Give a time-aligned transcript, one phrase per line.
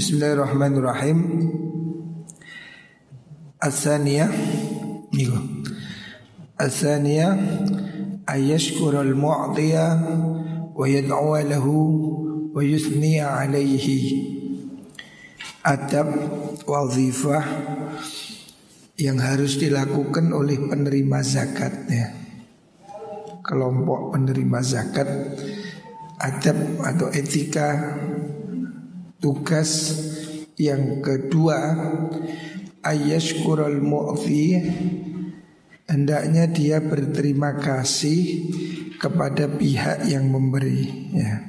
[0.00, 1.18] Bismillahirrahmanirrahim.
[3.60, 4.32] Asaniyah
[5.12, 5.36] Niku
[6.56, 7.36] Asaniyah
[8.24, 10.00] Ayashkurul mu'tiya
[10.72, 11.76] Wa yad'uwa lahu
[12.48, 14.24] Wa yuthniya alaihi
[15.68, 16.16] Adab
[16.64, 17.44] Wazifah
[18.96, 22.08] Yang harus dilakukan oleh penerima zakat ya.
[23.44, 25.36] Kelompok penerima zakat
[26.16, 26.56] Adab
[26.88, 28.00] atau etika
[29.20, 29.92] Tugas
[30.56, 31.76] yang kedua
[32.80, 34.56] ayashkurul mu'fi
[35.84, 38.48] hendaknya dia berterima kasih
[38.96, 41.48] kepada pihak yang memberi ya.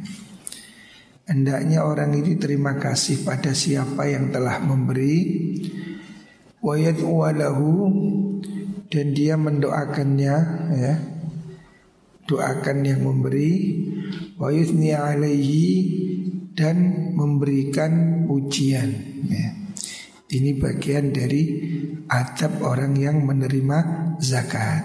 [1.31, 5.55] Hendaknya orang ini terima kasih pada siapa yang telah memberi
[6.59, 7.87] walahu
[8.91, 10.35] dan dia mendoakannya
[10.75, 10.95] ya.
[12.27, 13.79] Doakan yang memberi
[14.39, 15.67] wa alaihi
[16.51, 18.89] dan memberikan pujian
[19.27, 19.49] ya.
[20.31, 21.43] Ini bagian dari
[22.07, 23.79] adab orang yang menerima
[24.23, 24.83] zakat.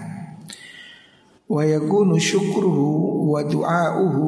[1.47, 4.27] Wa yakunu syukruhu wa du'auhu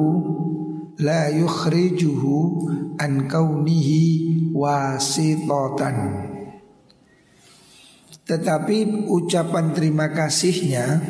[0.96, 2.64] la yukhrijuhu
[2.96, 5.96] an kaunihi wasitatan.
[8.24, 11.04] Tetapi ucapan terima kasihnya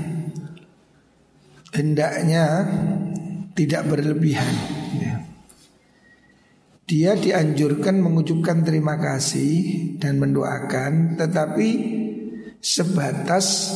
[1.70, 2.66] hendaknya
[3.54, 4.79] tidak berlebihan.
[6.91, 11.69] Dia dianjurkan mengucapkan terima kasih dan mendoakan Tetapi
[12.58, 13.70] sebatas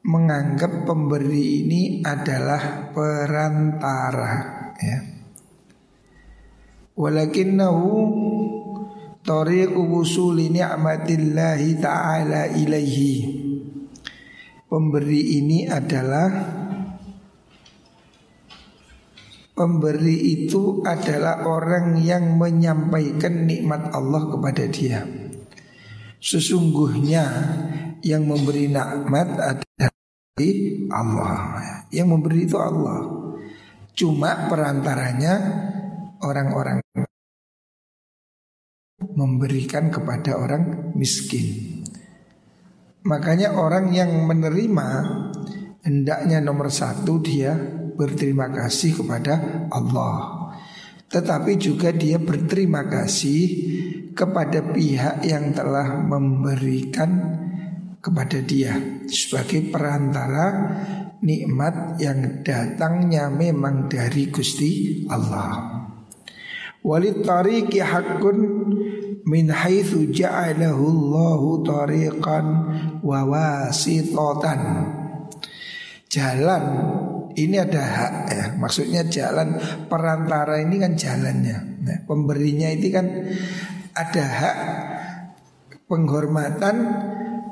[0.00, 4.32] menganggap pemberi ini adalah perantara
[4.80, 4.98] ya.
[6.96, 7.88] Walakinnahu
[9.20, 13.14] tariqu wusuli ni'matillahi ta'ala ilaihi
[14.64, 16.59] Pemberi ini adalah
[19.60, 25.04] Pemberi itu adalah orang yang menyampaikan nikmat Allah kepada dia.
[26.16, 27.28] Sesungguhnya
[28.00, 29.92] yang memberi nikmat adalah
[30.96, 31.36] Allah.
[31.92, 33.04] Yang memberi itu Allah.
[33.92, 35.34] Cuma perantaranya
[36.24, 36.80] orang-orang
[39.12, 41.84] memberikan kepada orang miskin.
[43.04, 44.88] Makanya orang yang menerima
[45.84, 50.48] hendaknya nomor satu dia berterima kasih kepada Allah.
[51.12, 53.44] Tetapi juga dia berterima kasih
[54.16, 57.10] kepada pihak yang telah memberikan
[58.00, 60.46] kepada dia sebagai perantara
[61.20, 65.82] nikmat yang datangnya memang dari Gusti Allah.
[66.80, 68.38] Walid tariqi haqqun
[69.28, 72.46] min haitsu ja'alahu Allahu tariqan
[73.04, 74.60] wa wasitatan.
[76.08, 76.64] Jalan
[77.36, 78.44] ini ada hak ya.
[78.56, 81.58] Maksudnya jalan perantara ini kan jalannya.
[81.84, 83.06] Nah, pemberinya itu kan
[83.94, 84.56] ada hak
[85.90, 86.76] penghormatan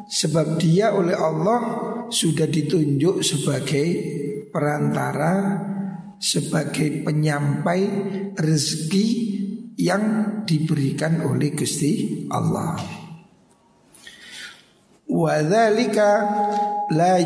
[0.09, 1.61] sebab dia oleh Allah
[2.09, 3.87] sudah ditunjuk sebagai
[4.49, 5.61] perantara
[6.19, 7.81] sebagai penyampai
[8.35, 9.09] rezeki
[9.79, 10.03] yang
[10.43, 12.75] diberikan oleh Gusti Allah.
[15.09, 16.11] Wadzalika
[16.91, 17.23] la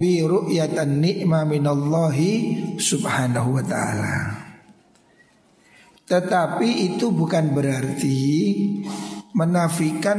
[0.00, 2.32] bi ru'yatan ni'ma minallahi
[2.80, 4.16] subhanahu wa ta'ala.
[6.08, 8.18] Tetapi itu bukan berarti
[9.36, 10.18] menafikan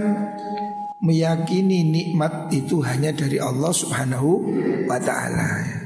[1.01, 4.29] meyakini nikmat itu hanya dari Allah subhanahu
[4.85, 5.81] wa ta'ala.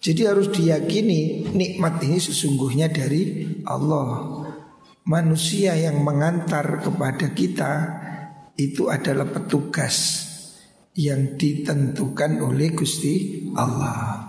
[0.00, 4.40] Jadi harus diyakini nikmat ini sesungguhnya dari Allah.
[5.04, 7.72] Manusia yang mengantar kepada kita
[8.56, 10.31] itu adalah petugas
[10.92, 14.28] yang ditentukan oleh Gusti Allah.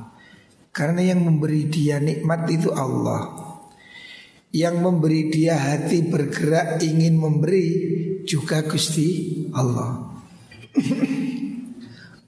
[0.73, 3.35] Karena yang memberi dia nikmat itu Allah.
[4.53, 7.67] Yang memberi dia hati bergerak ingin memberi
[8.23, 10.13] juga Gusti Allah.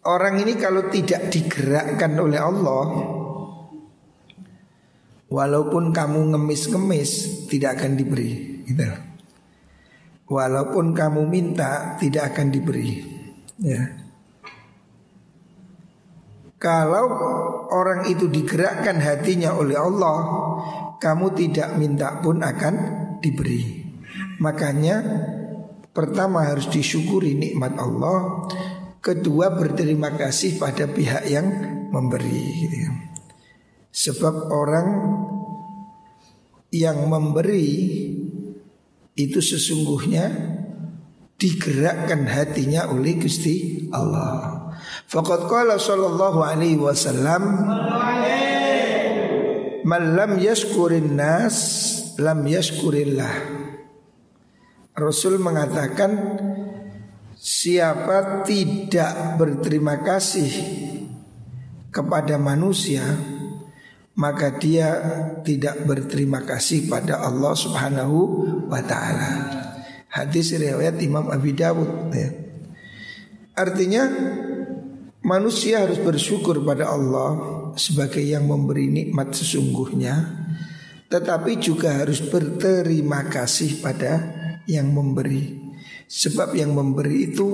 [0.06, 2.86] Orang ini kalau tidak digerakkan oleh Allah
[5.26, 7.12] Walaupun kamu ngemis-ngemis
[7.50, 8.86] Tidak akan diberi gitu.
[10.30, 13.02] Walaupun kamu minta Tidak akan diberi
[13.58, 14.05] Ya
[16.66, 17.06] kalau
[17.70, 20.18] orang itu digerakkan hatinya oleh Allah,
[20.98, 22.74] kamu tidak minta pun akan
[23.22, 23.86] diberi.
[24.42, 24.98] Makanya
[25.94, 28.50] pertama harus disyukuri nikmat Allah,
[28.98, 31.46] kedua berterima kasih pada pihak yang
[31.94, 32.42] memberi.
[32.66, 32.92] Gitu ya.
[33.94, 34.88] Sebab orang
[36.74, 37.70] yang memberi
[39.14, 40.34] itu sesungguhnya
[41.38, 44.65] digerakkan hatinya oleh Gusti Allah.
[45.06, 47.44] Faqad qala sallallahu alaihi wasallam
[49.86, 51.56] Man lam yashkurin nas
[52.18, 53.36] lam yashkurillah
[54.96, 56.40] Rasul mengatakan
[57.36, 60.50] siapa tidak berterima kasih
[61.92, 63.04] kepada manusia
[64.16, 64.96] maka dia
[65.44, 68.18] tidak berterima kasih pada Allah Subhanahu
[68.72, 69.32] wa taala.
[70.08, 72.32] Hadis riwayat Imam Abi Dawud ya.
[73.56, 74.04] Artinya
[75.26, 77.36] manusia harus bersyukur pada Allah
[77.74, 80.46] sebagai yang memberi nikmat sesungguhnya
[81.10, 84.14] tetapi juga harus berterima kasih pada
[84.66, 85.64] yang memberi.
[86.06, 87.50] Sebab yang memberi itu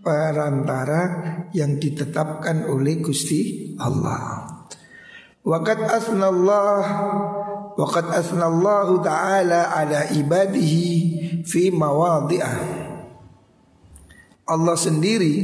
[0.00, 1.02] perantara
[1.52, 4.46] yang ditetapkan oleh Gusti Allah.
[5.44, 6.80] Waqad asnallah
[7.78, 10.90] Waqad asnallahu ta'ala ala ibadihi
[11.46, 12.58] fi mawadhi'ah
[14.50, 15.34] Allah sendiri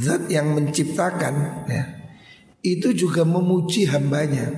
[0.00, 1.34] Zat yang menciptakan
[1.68, 1.84] ya,
[2.64, 4.48] Itu juga memuji hambanya.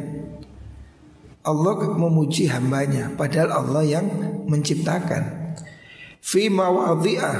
[1.44, 4.06] Allah memuji hambanya Padahal Allah yang
[4.46, 5.54] menciptakan.
[6.24, 7.36] Fi mawadhi'ah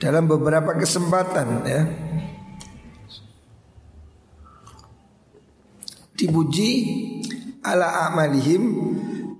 [0.00, 1.82] Dalam beberapa kesempatan ya
[6.14, 6.70] dipuji
[7.60, 8.62] ala amalihim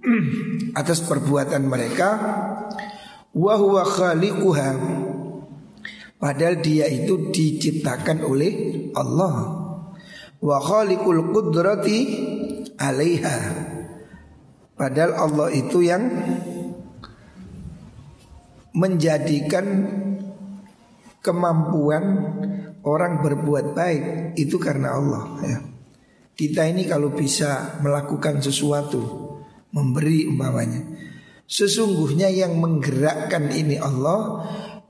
[0.81, 2.09] atas perbuatan mereka.
[3.35, 4.69] Wa huwa khaliquha
[6.25, 8.53] padahal dia itu diciptakan oleh
[8.97, 9.61] Allah.
[10.41, 11.99] Wa khaliqul qudrati
[12.81, 13.37] alaiha.
[14.73, 16.09] Padahal Allah itu yang
[18.73, 19.67] menjadikan
[21.21, 22.05] kemampuan
[22.81, 24.03] orang berbuat baik.
[24.41, 25.59] Itu karena Allah ya.
[26.35, 29.23] Kita ini kalau bisa melakukan sesuatu
[29.71, 30.83] Memberi umpamanya
[31.47, 34.43] Sesungguhnya yang menggerakkan ini Allah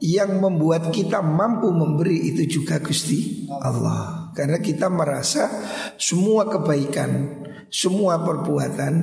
[0.05, 5.49] Yang membuat kita mampu memberi itu juga Gusti Allah Karena kita merasa
[5.97, 7.41] semua kebaikan
[7.73, 8.95] Semua perbuatan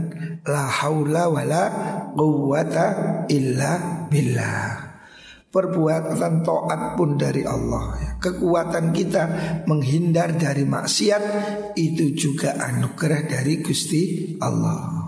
[0.46, 1.66] La haula wa la
[2.14, 2.86] quwata
[3.34, 4.92] illa billah
[5.52, 8.16] perbuatan taat pun dari Allah.
[8.18, 9.24] Kekuatan kita
[9.68, 11.24] menghindar dari maksiat
[11.76, 15.01] itu juga anugerah dari Gusti Allah.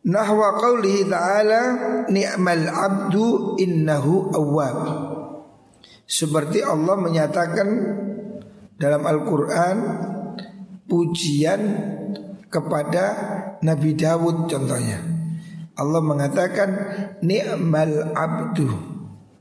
[0.00, 1.62] Nahwa qawlihi ta'ala
[2.08, 4.78] ni'mal abdu innahu awwab.
[6.08, 7.68] Seperti Allah menyatakan
[8.80, 9.76] dalam Al-Qur'an
[10.88, 11.60] pujian
[12.48, 13.04] kepada
[13.60, 14.98] Nabi Dawud contohnya.
[15.76, 16.70] Allah mengatakan
[17.20, 19.00] ni'mal abdu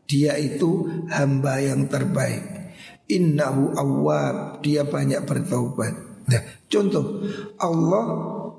[0.10, 2.74] dia itu hamba yang terbaik
[3.06, 5.94] innahu awwab dia banyak bertaubat
[6.26, 7.22] nah, contoh
[7.62, 8.04] Allah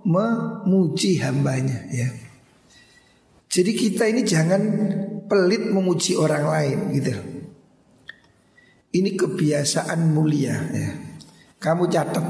[0.06, 2.08] memuji hambanya ya
[3.50, 4.62] jadi kita ini jangan
[5.26, 7.14] pelit memuji orang lain gitu
[8.94, 10.91] ini kebiasaan mulia ya
[11.61, 12.26] kamu catat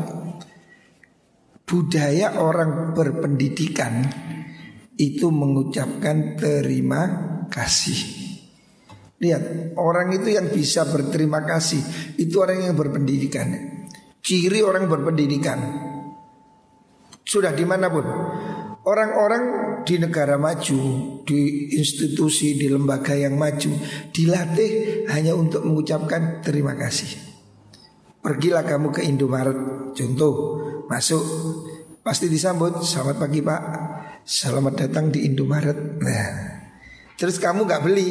[1.70, 4.02] budaya orang berpendidikan
[5.00, 7.02] itu mengucapkan terima
[7.48, 8.28] kasih.
[9.20, 11.80] Lihat, orang itu yang bisa berterima kasih
[12.20, 13.48] itu orang yang berpendidikan.
[14.20, 15.88] Ciri orang berpendidikan.
[17.30, 18.02] Sudah di mana pun.
[18.80, 19.42] Orang-orang
[19.86, 20.80] di negara maju,
[21.22, 23.70] di institusi, di lembaga yang maju,
[24.10, 27.14] dilatih hanya untuk mengucapkan terima kasih.
[28.18, 30.34] Pergilah kamu ke Indomaret, contoh,
[30.90, 31.22] masuk,
[32.02, 33.62] pasti disambut, selamat pagi pak,
[34.30, 35.96] Selamat datang di Indomaret.
[35.98, 36.28] Nah,
[37.16, 38.10] terus kamu nggak beli,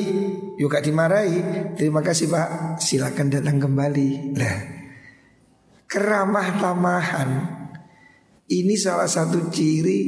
[0.57, 1.73] juga dimarahi.
[1.77, 4.35] Terima kasih Pak, silakan datang kembali.
[4.35, 4.57] Nah,
[5.85, 7.29] keramah tamahan
[8.49, 9.99] ini salah satu ciri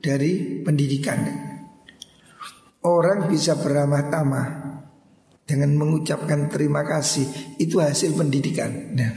[0.00, 1.20] dari pendidikan.
[2.84, 4.48] Orang bisa beramah tamah
[5.44, 8.92] dengan mengucapkan terima kasih itu hasil pendidikan.
[8.92, 9.12] Nah,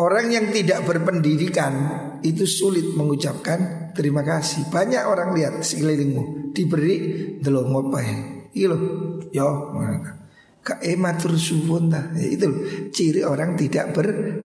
[0.00, 1.72] orang yang tidak berpendidikan
[2.24, 4.68] itu sulit mengucapkan terima kasih.
[4.72, 6.96] Banyak orang lihat sekelilingmu diberi
[7.40, 8.08] delok ngopai.
[8.56, 8.78] Lho,
[9.36, 9.48] yo.
[10.64, 12.10] Kak ematur suwun dah.
[12.16, 12.48] Ya, itu
[12.90, 14.40] ciri orang tidak ber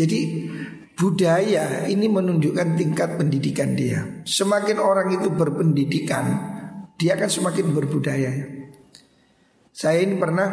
[0.00, 0.48] Jadi
[0.96, 4.24] budaya ini menunjukkan tingkat pendidikan dia.
[4.24, 6.24] Semakin orang itu berpendidikan,
[6.96, 8.32] dia akan semakin berbudaya.
[9.76, 10.48] Saya ini pernah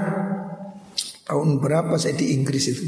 [1.23, 2.85] tahun berapa saya di Inggris itu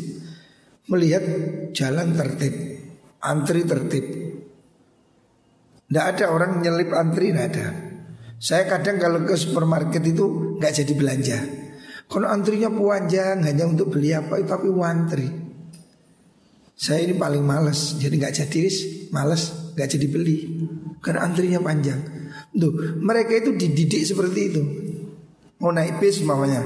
[0.92, 1.24] melihat
[1.72, 2.80] jalan tertib
[3.24, 4.06] antri tertib.
[5.90, 7.68] Tidak ada orang nyelip antri, tidak ada.
[8.40, 11.40] Saya kadang kalau ke supermarket itu nggak jadi belanja.
[12.10, 15.49] Kalau antrinya panjang hanya untuk beli apa tapi wantri.
[16.80, 18.78] Saya ini paling males, jadi nggak jadi wis,
[19.12, 20.38] males, nggak jadi beli
[21.04, 22.00] karena antrinya panjang.
[22.56, 24.62] Tuh, mereka itu dididik seperti itu.
[25.60, 26.64] Mau naik bis mamanya.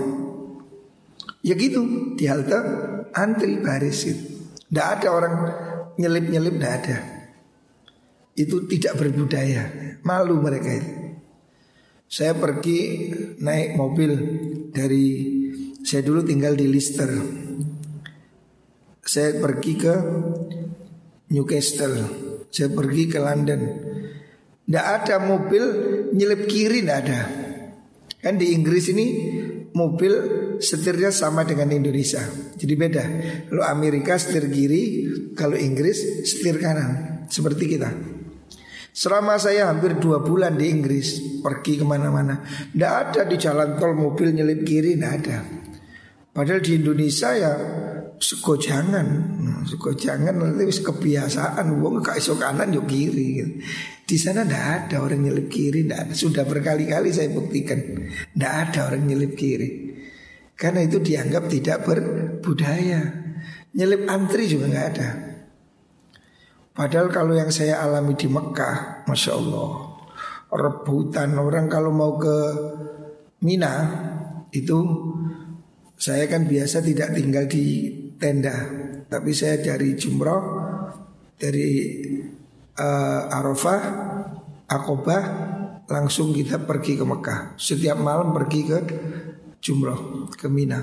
[1.41, 2.53] Ya gitu, di halte
[3.17, 4.23] antri baris gitu.
[4.69, 5.35] Tidak ada orang
[5.97, 6.97] nyelip-nyelip tidak ada.
[8.33, 9.63] itu tidak berbudaya.
[10.01, 10.93] Malu mereka itu.
[12.09, 13.09] Saya pergi
[13.41, 14.11] naik mobil
[14.73, 15.05] dari
[15.85, 17.09] saya dulu tinggal di Lister.
[19.03, 19.93] Saya pergi ke
[21.35, 21.97] Newcastle.
[22.47, 23.61] Saya pergi ke London.
[24.63, 25.63] Tidak ada mobil
[26.15, 27.21] nyelip kiri, tidak ada.
[28.23, 29.05] Kan di Inggris ini
[29.75, 30.13] mobil
[30.63, 32.23] setirnya sama dengan Indonesia.
[32.55, 33.03] Jadi beda.
[33.51, 37.27] Kalau Amerika setir kiri, kalau Inggris setir kanan.
[37.27, 37.91] Seperti kita.
[38.93, 43.97] Selama saya hampir dua bulan di Inggris Pergi ke mana-mana Tidak ada di jalan tol
[43.97, 45.41] mobil nyelip kiri Tidak ada
[46.29, 47.53] Padahal di Indonesia ya
[48.23, 49.03] Sego jangan
[49.43, 51.67] nah, Sego jangan nanti kebiasaan.
[51.83, 53.43] Wong gak iso kanan yuk kiri.
[54.07, 56.13] Di sana tidak ada orang nyelip kiri tidak ada.
[56.15, 57.83] Sudah berkali-kali saya buktikan
[58.31, 59.91] Tidak ada orang nyelip kiri.
[60.55, 63.01] Karena itu dianggap tidak berbudaya.
[63.75, 65.09] Nyelip antri juga nggak ada.
[66.73, 69.93] Padahal kalau yang saya alami di Mekah, masya Allah,
[70.49, 72.37] rebutan orang kalau mau ke
[73.43, 73.73] Mina
[74.55, 74.79] itu
[75.99, 77.91] saya kan biasa tidak tinggal di
[78.23, 78.55] tenda,
[79.11, 80.43] tapi saya dari Jumroh,
[81.35, 81.99] dari
[82.79, 83.81] uh, Arafah,
[84.71, 85.23] Akobah,
[85.91, 87.59] langsung kita pergi ke Mekah.
[87.59, 88.79] Setiap malam pergi ke
[89.59, 90.79] Jumroh, ke Mina.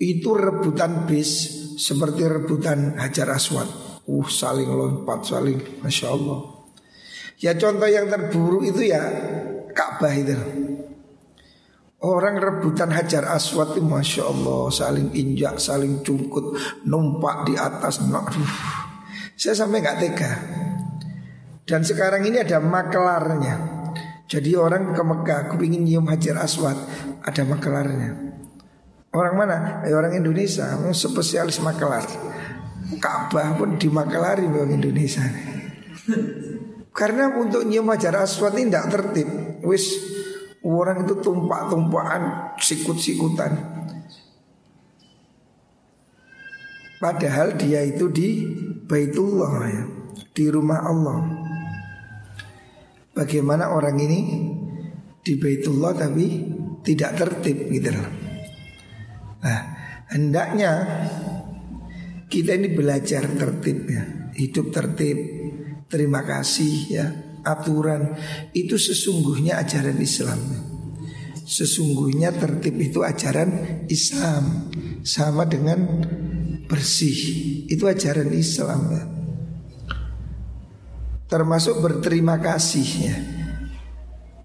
[0.00, 3.68] Itu rebutan bis seperti rebutan Hajar Aswad.
[4.02, 6.66] Uh saling lompat saling Masya Allah
[7.38, 8.98] Ya contoh yang terburuk itu ya
[9.70, 10.34] Ka'bah itu
[12.02, 18.02] Orang rebutan hajar aswad itu Masya Allah Saling injak, saling cungkut Numpak di atas.
[19.38, 20.32] Saya sampai nggak tega
[21.62, 23.54] Dan sekarang ini ada makelarnya
[24.26, 26.74] Jadi orang ke Mekah Aku ingin nyium hajar aswad
[27.22, 28.34] Ada makelarnya
[29.14, 29.86] Orang mana?
[29.86, 32.02] Eh, orang Indonesia Spesialis makelar
[32.98, 35.24] Ka'bah pun dimakelari orang Indonesia.
[36.98, 39.28] Karena untuk nyium hajar aswad ini tidak tertib.
[39.64, 39.96] Wis
[40.62, 43.52] orang itu tumpak-tumpakan, sikut-sikutan.
[47.02, 48.46] Padahal dia itu di
[48.86, 49.84] Baitullah ya,
[50.30, 51.18] di rumah Allah.
[53.10, 54.20] Bagaimana orang ini
[55.18, 56.26] di Baitullah tapi
[56.82, 57.90] tidak tertib gitu
[59.42, 59.60] Nah,
[60.14, 60.72] hendaknya
[62.30, 65.18] kita ini belajar tertib ya, hidup tertib,
[65.90, 67.06] terima kasih ya,
[67.42, 68.16] aturan
[68.56, 70.40] itu sesungguhnya ajaran Islam.
[71.42, 74.72] Sesungguhnya tertib itu ajaran Islam
[75.04, 76.06] sama dengan
[76.70, 77.18] bersih
[77.68, 78.80] itu ajaran Islam.
[81.28, 83.16] Termasuk berterima kasih ya.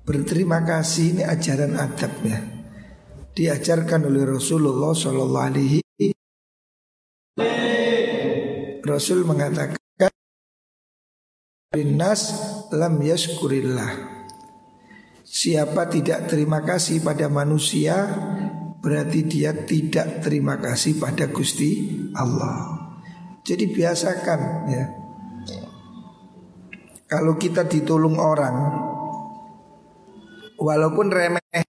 [0.07, 2.39] Berterima kasih ini ajaran adab ya.
[3.35, 5.79] Diajarkan oleh Rasulullah Shallallahu Alaihi
[8.87, 9.75] Rasul mengatakan
[11.75, 12.31] Nas
[12.74, 14.17] lam yaskurillah
[15.27, 18.07] Siapa tidak terima kasih pada manusia
[18.79, 22.77] Berarti dia tidak terima kasih pada Gusti Allah.
[23.43, 24.39] Jadi biasakan
[24.71, 24.86] ya.
[27.07, 28.55] Kalau kita ditolong orang
[30.59, 31.63] Walaupun remeh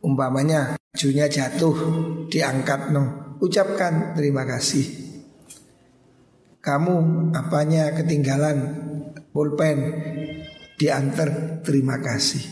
[0.00, 1.76] Umpamanya bajunya jatuh
[2.28, 3.04] Diangkat no
[3.40, 4.84] Ucapkan terima kasih.
[6.60, 8.56] Kamu apanya ketinggalan
[9.30, 9.78] pulpen
[10.76, 12.42] diantar terima kasih.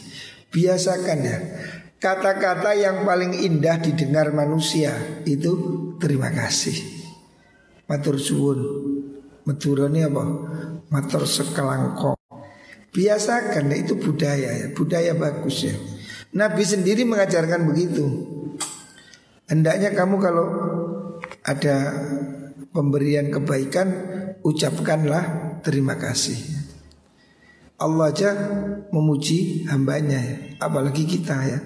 [0.49, 1.39] Biasakan ya
[1.99, 5.53] kata-kata yang paling indah didengar manusia itu
[5.99, 6.79] terima kasih.
[7.89, 8.61] Matur suwun.
[9.49, 10.25] Maturane apa?
[10.93, 12.21] Matur sekelangkong.
[12.93, 15.77] Biasakan ya, itu budaya ya, budaya bagus ya.
[16.37, 18.05] Nabi sendiri mengajarkan begitu.
[19.49, 20.47] Hendaknya kamu kalau
[21.41, 21.77] ada
[22.77, 23.89] pemberian kebaikan
[24.45, 26.58] ucapkanlah terima kasih.
[27.79, 28.35] Allah aja
[28.91, 31.59] memuji hambanya ya, apalagi kita ya.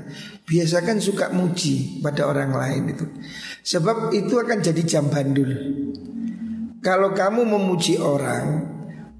[0.44, 3.06] Biasakan suka muji pada orang lain itu.
[3.64, 5.48] Sebab itu akan jadi jam bandul.
[6.84, 8.68] Kalau kamu memuji orang,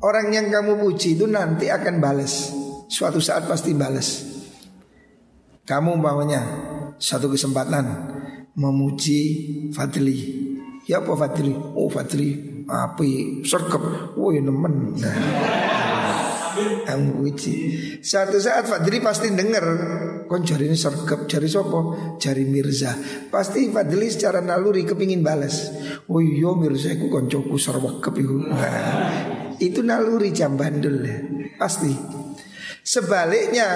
[0.05, 2.53] orang yang kamu puji itu nanti akan balas.
[2.93, 4.29] Suatu saat pasti balas.
[5.65, 6.45] Kamu umpamanya
[7.01, 7.87] satu kesempatan
[8.53, 9.21] memuji
[9.73, 10.19] Fadli
[10.85, 11.55] Ya apa Fadli?
[11.55, 12.35] Oh Fadli
[12.67, 14.13] api sergap.
[14.19, 14.99] Woi nemen.
[14.99, 15.72] Nah.
[16.89, 17.57] Ang uji.
[18.03, 19.65] Satu saat Fadli pasti dengar
[20.27, 22.97] kon jari ini sergap jari sopo jari Mirza.
[23.29, 25.73] Pasti Fadli secara naluri kepingin balas.
[26.09, 28.37] Oh iya Mirza aku koncoku serwakep itu.
[28.49, 29.11] Nah,
[29.61, 31.17] itu naluri jam bandel ya.
[31.57, 31.93] Pasti.
[32.83, 33.69] Sebaliknya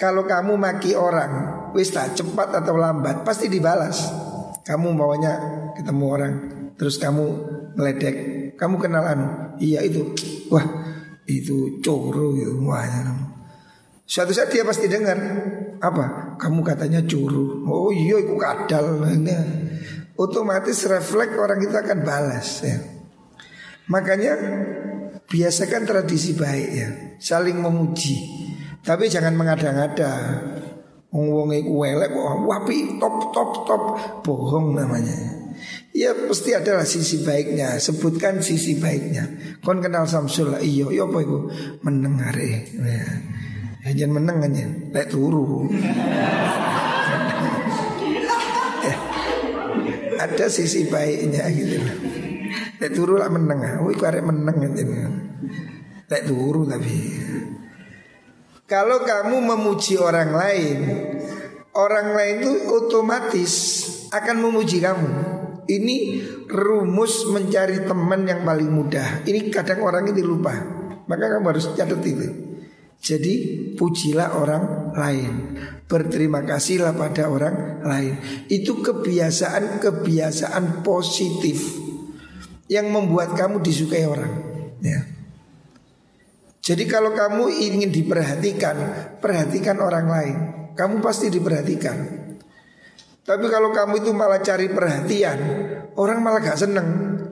[0.00, 4.08] kalau kamu maki orang, wis cepat atau lambat pasti dibalas.
[4.64, 5.32] Kamu bawanya
[5.76, 6.34] ketemu orang
[6.74, 7.24] terus kamu
[7.76, 8.16] meledek,
[8.56, 9.26] kamu kenal anu?
[9.60, 10.14] Iya itu.
[10.50, 10.64] Wah,
[11.24, 13.32] itu curu gitu semuanya.
[14.04, 15.16] Suatu saat dia pasti dengar
[15.80, 16.36] apa?
[16.36, 17.64] Kamu katanya curu.
[17.64, 19.00] Oh iya, aku kadal.
[19.00, 19.44] Nah,
[20.20, 22.78] otomatis refleks orang itu akan balas ya.
[23.88, 24.32] Makanya
[25.24, 26.88] biasakan tradisi baik ya,
[27.20, 28.16] saling memuji.
[28.84, 30.12] Tapi jangan mengada-ngada.
[31.14, 33.82] Wong iku elek kok wapi top top top
[34.26, 35.43] bohong namanya.
[35.94, 37.78] Ya pasti adalah sisi baiknya.
[37.78, 39.30] Sebutkan sisi baiknya.
[39.62, 40.58] Kon kenal Samsul lah.
[40.58, 41.38] Iya iya apa itu
[41.86, 43.06] Meneng hari ya.
[43.94, 45.70] Jangan meneng aja Lek turu.
[48.82, 48.96] Eh,
[50.26, 51.78] Ada sisi baiknya gitu
[52.82, 53.86] Lek turu lah meneng.
[53.86, 54.82] Oh itu meneng aja
[56.10, 57.22] Lek turu tapi.
[58.66, 60.78] Kalau kamu memuji orang lain
[61.70, 63.54] Orang lain itu otomatis
[64.14, 65.23] akan memuji kamu
[65.64, 65.96] Ini
[66.48, 69.24] rumus mencari teman yang paling mudah.
[69.24, 70.52] Ini kadang orang ini lupa.
[71.04, 72.28] Maka kamu harus catat itu.
[73.04, 73.34] Jadi
[73.76, 75.60] pujilah orang lain.
[75.84, 78.16] Berterima kasihlah pada orang lain.
[78.48, 81.84] Itu kebiasaan-kebiasaan positif
[82.64, 84.32] Yang membuat kamu disukai orang.
[84.80, 85.04] Ya.
[86.64, 88.76] Jadi kalau kamu ingin diperhatikan,
[89.20, 90.36] perhatikan orang lain.
[90.72, 92.23] Kamu pasti diperhatikan.
[93.24, 95.38] Tapi kalau kamu itu malah cari perhatian,
[95.96, 96.88] orang malah gak seneng.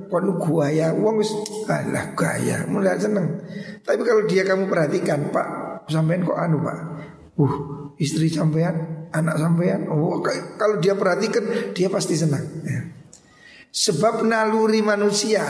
[0.09, 1.33] Waduh gua ya, uang wis
[1.69, 3.45] alah gaya, mulai seneng.
[3.81, 5.49] Tapi kalau dia kamu perhatikan, Pak,
[5.89, 6.79] sampean kok anu Pak?
[7.37, 7.55] Uh,
[7.97, 9.89] istri sampean, anak sampean.
[9.89, 10.21] Oh,
[10.61, 12.45] kalau dia perhatikan, dia pasti senang.
[12.65, 12.93] Ya.
[13.73, 15.49] Sebab naluri manusia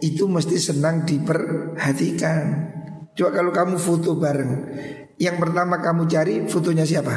[0.00, 2.72] itu mesti senang diperhatikan.
[3.12, 4.52] Coba kalau kamu foto bareng
[5.20, 7.12] Yang pertama kamu cari fotonya siapa?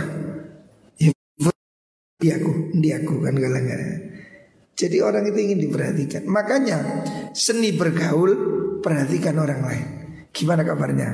[2.23, 3.67] Dia aku, dia aku kan galang
[4.79, 6.23] Jadi orang itu ingin diperhatikan.
[6.23, 6.77] Makanya
[7.35, 9.87] seni bergaul Perhatikan orang lain.
[10.31, 11.09] Gimana kabarnya?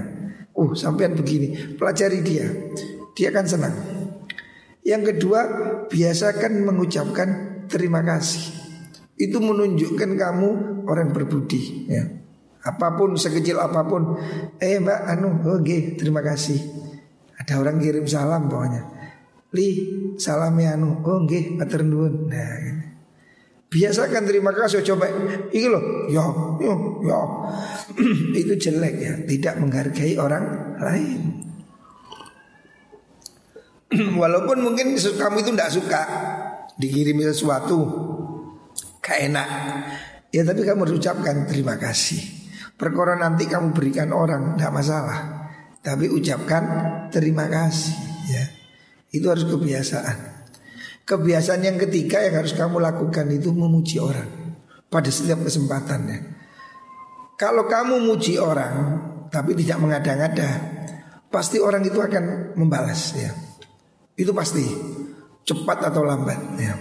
[0.53, 2.45] Oh sampean begini Pelajari dia.
[3.17, 3.75] Dia akan senang.
[4.85, 5.39] Yang kedua
[5.89, 7.29] Biasakan mengucapkan
[7.65, 8.53] terima kasih.
[9.17, 10.49] Itu menunjukkan kamu
[10.85, 12.05] orang berbudi ya.
[12.61, 14.13] Apa pun sekecil apa pun.
[14.61, 16.61] Eh mbak anu oke okay, terima kasih.
[17.33, 18.98] Ada orang kirim salam pokoknya
[19.55, 19.67] Li
[20.21, 21.01] salamnya anu.
[21.01, 22.29] Oh oke matur nuwun.
[22.29, 22.89] Nah gitu.
[23.69, 25.05] Biasakan terima kasih coba.
[25.53, 26.25] Ini loh yo
[26.57, 26.73] yo
[27.05, 27.19] yo
[28.33, 31.21] Itu jelek ya Tidak menghargai orang lain.
[34.21, 36.01] Walaupun mungkin kamu itu tidak suka
[36.81, 37.77] Dikirim sesuatu
[39.09, 39.47] enak.
[40.29, 42.21] Ya tapi kamu harus ucapkan terima kasih.
[42.77, 45.19] Perkara nanti kamu berikan orang Tidak masalah.
[45.81, 46.63] Tapi ucapkan
[47.09, 47.97] terima kasih
[48.29, 48.58] ya.
[49.09, 50.17] Itu harus kebiasaan
[51.05, 54.57] Kebiasaan yang ketiga yang harus kamu lakukan itu memuji orang
[54.89, 56.19] Pada setiap kesempatan ya.
[57.37, 58.75] Kalau kamu muji orang
[59.33, 60.49] Tapi tidak mengada-ngada
[61.29, 63.31] Pasti orang itu akan membalas ya.
[64.17, 64.65] Itu pasti
[65.45, 66.73] Cepat atau lambat ya.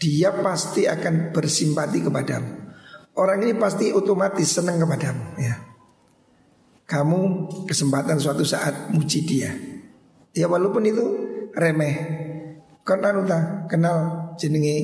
[0.00, 2.60] Dia pasti akan bersimpati kepadamu
[3.18, 5.56] Orang ini pasti otomatis senang kepadamu ya.
[6.86, 7.18] Kamu
[7.66, 9.50] kesempatan suatu saat muji dia.
[10.34, 11.04] Ya walaupun itu
[11.54, 11.94] remeh.
[12.86, 14.76] Kan anu ta kenal jenenge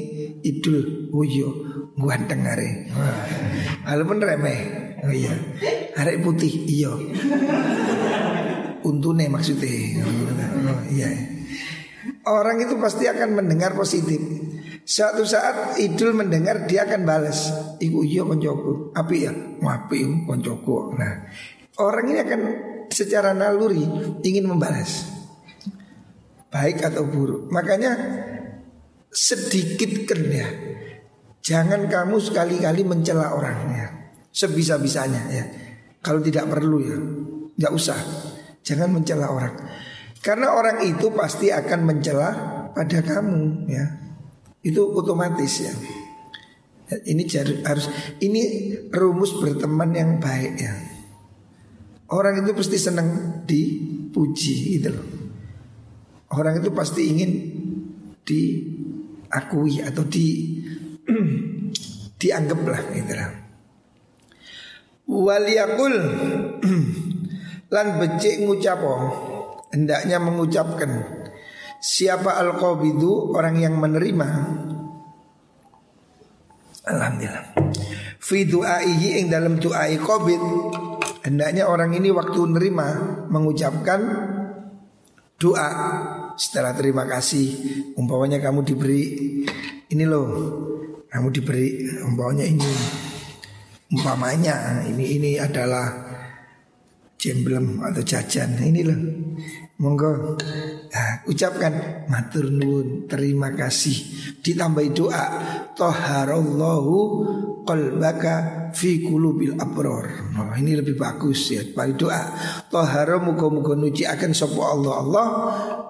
[0.45, 1.49] Idul Wuyo
[1.97, 2.69] ganteng are.
[3.87, 4.61] Walaupun remeh.
[5.03, 5.33] Oh iya.
[5.97, 6.93] Arek putih iya.
[8.87, 10.03] Untune maksudnya.
[10.07, 11.11] Oh, iya.
[12.27, 14.19] Orang itu pasti akan mendengar positif.
[14.87, 17.51] Suatu saat Idul mendengar dia akan balas.
[17.83, 18.95] Iku iya koncoku.
[18.95, 19.33] Api ya?
[19.63, 20.95] Api koncoku.
[20.95, 21.27] Nah,
[21.83, 22.41] orang ini akan
[22.87, 23.83] secara naluri
[24.23, 25.16] ingin membalas.
[26.51, 27.51] Baik atau buruk.
[27.51, 27.93] Makanya
[29.11, 30.49] sedikit ya.
[31.47, 34.13] Jangan kamu sekali-kali mencela orangnya.
[34.35, 35.45] Sebisa-bisanya ya.
[36.03, 36.99] Kalau tidak perlu ya,
[37.55, 37.99] nggak usah.
[38.67, 39.55] Jangan mencela orang.
[40.21, 42.29] Karena orang itu pasti akan mencela
[42.75, 43.85] pada kamu ya.
[44.61, 45.75] Itu otomatis ya.
[46.87, 47.27] Ini
[47.67, 47.91] harus
[48.23, 48.43] ini
[48.91, 50.75] rumus berteman yang baik ya.
[52.11, 55.16] Orang itu pasti senang dipuji gitu loh.
[56.35, 57.31] Orang itu pasti ingin
[58.27, 60.59] diakui atau di
[62.21, 63.31] dianggap lah gitu lah.
[65.07, 65.95] Waliyakul
[67.75, 68.93] lan becik ngucapo
[69.71, 70.91] hendaknya mengucapkan
[71.77, 74.29] Siapa al-qabidu orang yang menerima
[76.89, 77.47] Alhamdulillah
[78.19, 80.41] Fi du'aihi ing dalam du'ai qabid
[81.23, 82.87] Hendaknya orang ini waktu menerima
[83.29, 84.01] Mengucapkan
[85.37, 85.69] doa
[86.37, 87.47] Setelah terima kasih
[87.97, 89.05] Umpamanya kamu diberi
[89.89, 90.29] Ini loh
[91.09, 92.71] Kamu diberi Umpamanya ini
[93.87, 96.07] Umpamanya ini ini adalah
[97.27, 98.61] jemblem atau jajan.
[98.61, 99.01] Ini loh.
[99.77, 100.41] Monggo
[100.97, 103.93] nah, ucapkan matur nuwun, terima kasih.
[104.41, 105.25] Ditambahi doa,
[105.77, 106.97] toharallahu
[107.69, 108.35] qalbaka
[108.73, 110.33] fi qulubil abror.
[110.41, 111.61] Oh, ini lebih bagus ya.
[111.69, 112.23] Pada doa,
[112.73, 115.27] toharo muga-muga nuci akan sapa Allah Allah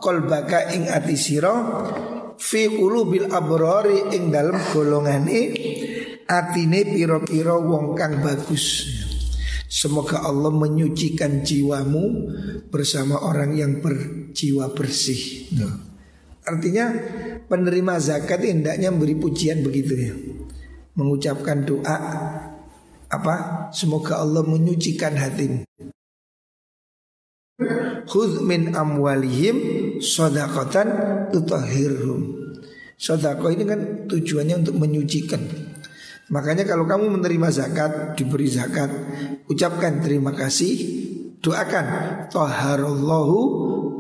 [0.02, 1.54] qalbaka ing ati sira
[2.34, 5.40] fi qulubil abrori ing dalem golongane
[6.26, 9.05] atine pira-pira wong kang bagus.
[9.66, 12.30] Semoga Allah menyucikan jiwamu
[12.70, 15.50] bersama orang yang berjiwa bersih.
[16.46, 16.94] Artinya
[17.50, 20.14] penerima zakat hendaknya memberi pujian begitu ya.
[20.94, 21.98] Mengucapkan doa
[23.10, 23.34] apa?
[23.74, 25.66] Semoga Allah menyucikan hatimu.
[28.06, 29.56] Khudh min amwalihim
[29.98, 30.88] sodakatan
[31.34, 32.54] tutahhirhum.
[32.96, 35.42] Sodako ini kan tujuannya untuk menyucikan.
[36.26, 38.90] Makanya kalau kamu menerima zakat, diberi zakat,
[39.46, 40.74] ucapkan terima kasih,
[41.38, 41.86] doakan
[42.34, 43.38] taharallahu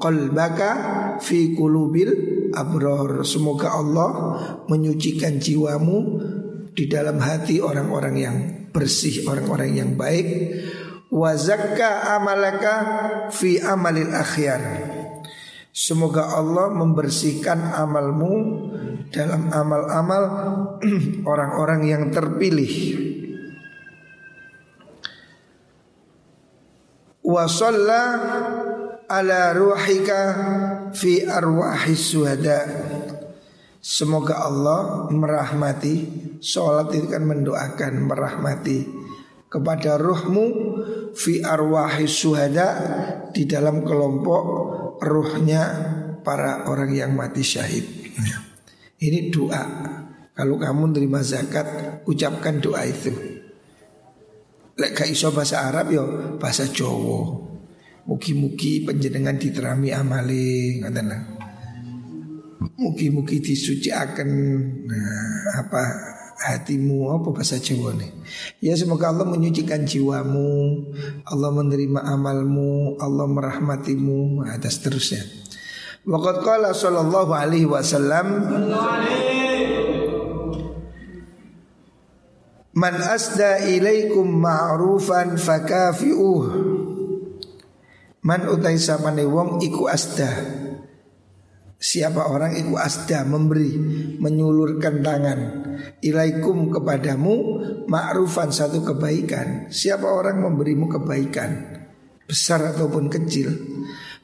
[0.02, 0.70] qalbaka
[1.22, 2.10] fi qulubil
[2.50, 3.22] abror.
[3.22, 4.10] Semoga Allah
[4.66, 5.98] menyucikan jiwamu
[6.74, 8.36] di dalam hati orang-orang yang
[8.74, 10.26] bersih, orang-orang yang baik.
[11.06, 12.74] Wa zakka amalaka
[13.30, 14.62] fi amalil akhyar.
[15.76, 18.32] Semoga Allah membersihkan amalmu
[19.12, 20.24] dalam amal-amal
[21.28, 22.72] orang-orang yang terpilih.
[27.20, 27.44] Wa
[29.04, 30.20] ala ruhika
[30.96, 32.60] fi arwahis suhada.
[33.84, 35.94] Semoga Allah merahmati
[36.42, 38.82] Sholat itu kan mendoakan merahmati
[39.46, 40.46] Kepada ruhmu
[41.14, 42.66] Fi arwahis suhada
[43.30, 44.42] Di dalam kelompok
[45.02, 45.62] Ruhnya
[46.24, 48.06] para orang yang mati syahid
[49.00, 49.64] ini doa.
[50.36, 51.64] Kalau kamu terima zakat,
[52.04, 53.12] ucapkan doa itu.
[54.76, 56.04] Lek gak iso bahasa Arab yo
[56.36, 57.44] bahasa Jawa.
[58.06, 61.10] Mugi-mugi penjenengan diterami amali ngoten
[62.76, 64.30] Mugi-mugi disuciaken
[64.84, 65.82] nah, apa
[66.46, 68.10] hatimu apa bahasa Jawa nih.
[68.62, 70.86] Ya semoga Allah menyucikan jiwamu,
[71.26, 75.26] Allah menerima amalmu, Allah merahmatimu, atas terusnya.
[76.06, 78.46] Waqad qala sallallahu alaihi wasallam
[82.76, 86.42] Man asda ilaikum ma'rufan fakafi'uh
[88.22, 90.62] Man utai sapane wong iku asda
[91.86, 93.78] Siapa orang iku asda memberi
[94.18, 95.40] Menyulurkan tangan.
[96.02, 97.34] Ilaikum kepadamu
[97.86, 99.70] Ma'rufan satu kebaikan.
[99.70, 101.78] Siapa orang memberimu kebaikan
[102.26, 103.54] Besar ataupun kecil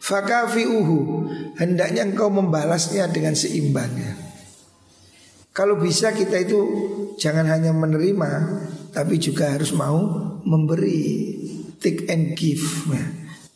[0.03, 0.99] Fakafi'uhu
[1.63, 4.19] Hendaknya engkau membalasnya dengan seimbangnya.
[5.55, 6.61] Kalau bisa kita itu
[7.15, 8.31] Jangan hanya menerima
[8.91, 10.03] Tapi juga harus mau
[10.43, 11.31] memberi
[11.79, 12.91] Take and give.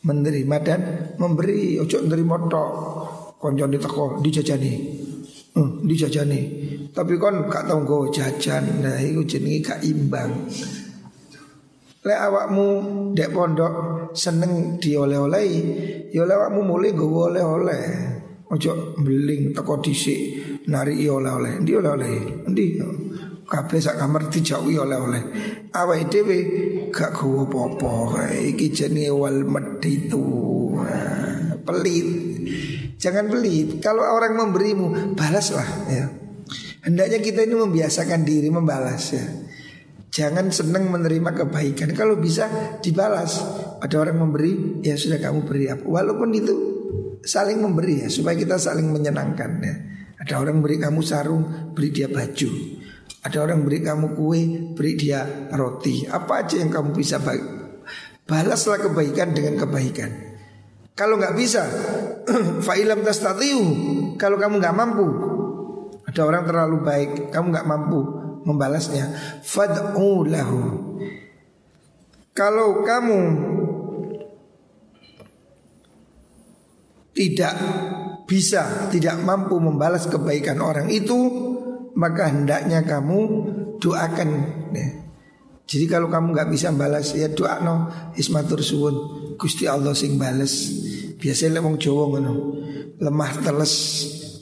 [0.07, 0.81] Menerima dan
[1.19, 2.71] memberi Ojo menerima tok
[3.37, 4.72] Konjon di toko dijajani
[5.57, 6.40] uh, Dijajani
[6.90, 10.33] Tapi kon gak tau gue jajan Nah itu jenenge gak imbang
[12.07, 12.66] Lek awakmu
[13.18, 13.75] dek pondok
[14.14, 15.51] seneng dioleh-oleh,
[16.14, 17.85] ya awakmu mulai gue oleh-oleh.
[18.46, 20.18] Ojo beling teko dhisik
[20.70, 21.59] nari oleh-oleh.
[21.66, 22.46] Ndi oleh-oleh?
[22.46, 22.64] Ndi?
[23.42, 25.22] Kabeh sak kamar dijauhi oleh-oleh.
[25.75, 26.38] Awake dhewe
[26.94, 28.31] gak gowo apa-apa.
[28.38, 30.22] Iki jenenge wal meditu.
[31.66, 32.09] Pelit.
[33.07, 33.79] Jangan pelit.
[33.79, 36.11] Kalau orang memberimu, balaslah ya.
[36.83, 39.23] Hendaknya kita ini membiasakan diri membalas ya.
[40.11, 41.95] Jangan senang menerima kebaikan.
[41.95, 42.51] Kalau bisa
[42.83, 43.38] dibalas.
[43.79, 45.71] Ada orang memberi Ya sudah kamu beri.
[45.71, 46.55] Apa Walaupun itu
[47.21, 49.75] saling memberi ya Supaya kita saling menyenangkan ya.
[50.27, 52.51] Ada orang beri kamu sarung Beri dia baju.
[53.23, 54.42] Ada orang beri kamu kue
[54.75, 55.23] Beri dia
[55.55, 56.11] roti.
[56.11, 57.55] Apa aja yang kamu bisa bagi
[58.27, 60.26] Balaslah kebaikan dengan kebaikan
[60.97, 61.63] Kalau nggak bisa
[62.67, 63.61] Fa'ilam tastatiu.
[64.17, 65.07] Kalau kamu nggak mampu.
[66.07, 68.01] Ada orang terlalu baik Kamu nggak mampu
[68.49, 69.13] membalasnya.
[69.45, 70.61] Fad'u lahu.
[72.33, 73.21] Kalau kamu
[77.17, 77.55] tidak
[78.29, 81.17] bisa tidak mampu membalas kebaikan orang itu
[81.97, 83.19] maka hendaknya kamu
[83.81, 84.31] doakan.
[85.67, 90.72] Jadi kalau kamu nggak bisa balas ya doa no ismatur suwun gusti Allah sing balas
[91.16, 92.35] biasanya wong Jawa ngono
[93.01, 93.75] lemah teles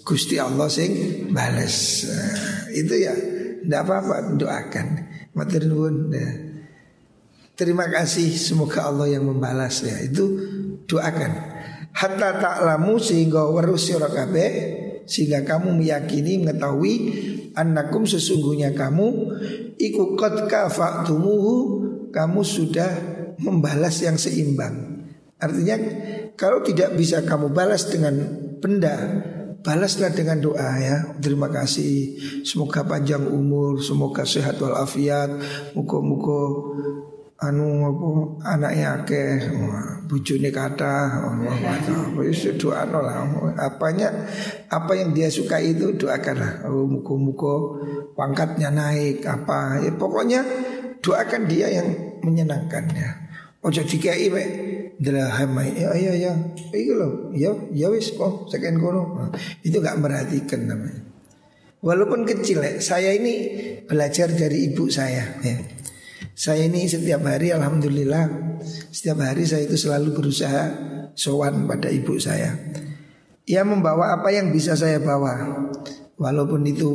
[0.07, 3.15] gusti Allah sing balas nah, itu ya
[3.65, 4.89] tidak apa-apa doakan
[5.35, 6.15] Matur nuwun.
[6.15, 6.31] Ya.
[7.59, 9.99] Terima kasih semoga Allah yang membalas ya.
[9.99, 10.39] Itu
[10.87, 11.53] doakan.
[11.95, 14.51] Hatta ta'lamu sehingga warus kabeh
[15.07, 16.95] Sehingga kamu meyakini mengetahui
[17.55, 19.31] Anakum sesungguhnya kamu
[19.79, 21.55] Iku qad kafaktumuhu
[22.11, 25.05] Kamu sudah membalas yang seimbang.
[25.39, 25.77] Artinya
[26.35, 28.17] kalau tidak bisa kamu balas dengan
[28.59, 28.97] benda,
[29.65, 30.97] balaslah dengan doa ya.
[31.19, 32.21] Terima kasih.
[32.45, 35.31] Semoga panjang umur, semoga sehat walafiat,
[35.77, 36.43] muka-muka
[37.45, 38.09] anu apa
[38.57, 39.53] anaknya akeh.
[40.05, 41.25] Bujune kata
[42.21, 43.25] wis doa lah.
[43.59, 44.13] Apanya
[44.69, 47.55] apa yang dia suka itu doakanlah oh muka-muka
[48.17, 49.81] pangkatnya naik apa.
[49.81, 50.41] Ya pokoknya
[51.01, 51.89] doakan dia yang
[52.25, 53.24] menyenangkan ya
[53.65, 54.49] ojo dikai mek
[55.11, 56.33] hamai ya ya ya
[56.71, 59.33] itu loh ya ya wis kok sekian kono
[59.67, 61.03] itu gak merhatikan namanya
[61.83, 63.35] walaupun kecil ya saya ini
[63.89, 65.57] belajar dari ibu saya ya
[66.35, 68.55] saya ini setiap hari alhamdulillah
[68.95, 72.53] setiap hari saya itu selalu berusaha sowan pada ibu saya.
[73.47, 75.65] Ia membawa apa yang bisa saya bawa.
[76.19, 76.93] Walaupun itu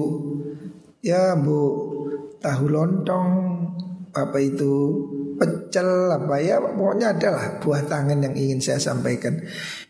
[1.03, 1.59] ya Bu
[2.39, 3.27] tahu lontong
[4.15, 4.71] apa itu
[5.39, 9.39] pecel apa ya pokoknya adalah buah tangan yang ingin saya sampaikan.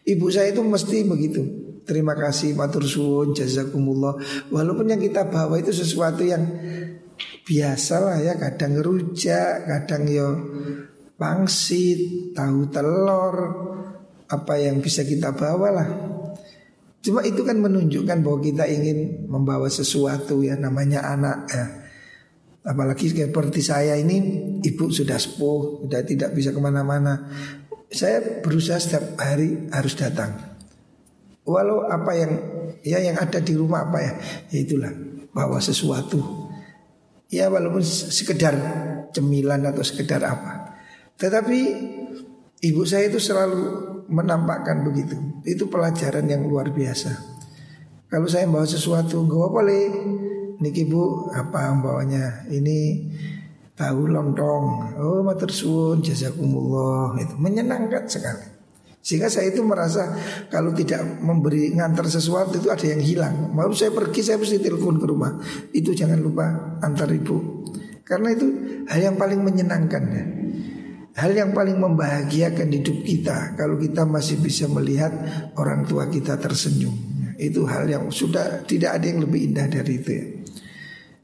[0.05, 1.41] Ibu saya itu mesti begitu.
[1.89, 4.15] Terima kasih matur suwun jazakumullah.
[4.53, 6.45] Walaupun yang kita bawa itu sesuatu yang
[7.49, 10.29] biasalah ya kadang rujak, kadang yo
[11.17, 13.35] pangsit, tahu telur,
[14.29, 15.89] apa yang bisa kita bawa lah.
[17.01, 21.65] Cuma itu kan menunjukkan bahwa kita ingin membawa sesuatu ya namanya anak ya.
[22.59, 24.19] Apalagi seperti saya ini
[24.59, 27.31] ibu sudah sepuh, sudah tidak bisa ke mana-mana.
[27.87, 30.35] Saya berusaha setiap hari harus datang.
[31.47, 32.31] Walau apa yang
[32.83, 34.13] ya yang ada di rumah apa ya,
[34.53, 34.91] ya itulah
[35.31, 36.51] bawa sesuatu.
[37.31, 38.53] Ya walaupun sekedar
[39.15, 40.77] cemilan atau sekedar apa.
[41.17, 41.59] Tetapi
[42.61, 43.61] ibu saya itu selalu
[44.11, 45.15] menampakkan begitu.
[45.47, 47.39] Itu pelajaran yang luar biasa.
[48.09, 49.83] Kalau saya bawa sesuatu Gak boleh
[50.59, 53.09] Niki bu apa bawanya Ini
[53.75, 58.59] tahu lontong Oh matur suwun jazakumullah Itu menyenangkan sekali
[58.99, 60.11] sehingga saya itu merasa
[60.51, 63.55] kalau tidak memberi ngantar sesuatu itu ada yang hilang.
[63.55, 65.39] Mau saya pergi saya mesti telepon ke rumah.
[65.71, 67.63] Itu jangan lupa antar ibu.
[68.03, 68.47] Karena itu
[68.91, 70.25] hal yang paling menyenangkan ya.
[71.19, 75.11] Hal yang paling membahagiakan hidup kita kalau kita masih bisa melihat
[75.55, 76.95] orang tua kita tersenyum.
[77.39, 80.25] Itu hal yang sudah tidak ada yang lebih indah dari itu ya.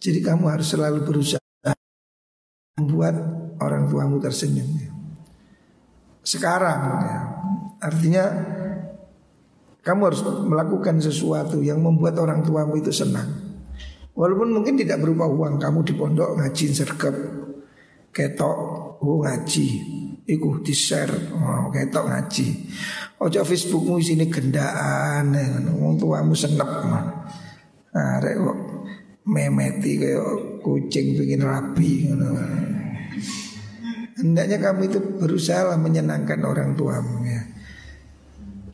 [0.05, 1.73] Jadi kamu harus selalu berusaha
[2.77, 3.17] membuat
[3.57, 4.69] orang tuamu tersenyum.
[4.77, 4.91] Ya.
[6.21, 7.19] Sekarang ya,
[7.85, 8.23] Artinya
[9.85, 13.29] kamu harus melakukan sesuatu yang membuat orang tuamu itu senang.
[14.15, 17.13] Walaupun mungkin tidak berupa uang, kamu di pondok ngaji sergap,
[18.09, 18.57] ketok,
[19.03, 19.67] oh ngaji,
[20.25, 22.47] iku di share, oh, ketok ngaji.
[23.21, 26.69] Ojo Facebookmu sini gendaan, orang tuamu senep.
[27.95, 28.39] Nah, rek
[29.25, 32.13] memeti kayak kucing bikin rapi.
[34.15, 37.41] Hendaknya kamu itu berusaha menyenangkan orang tuamu ya.